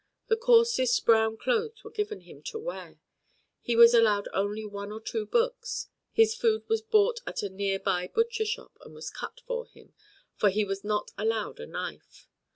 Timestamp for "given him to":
1.91-2.57